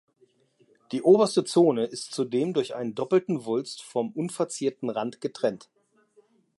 [0.91, 5.69] Die oberste Zone ist zudem durch einen doppelten Wulst vom unverzierten Rand getrennt.